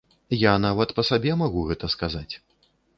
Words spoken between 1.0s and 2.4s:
па сабе магу гэта сказаць.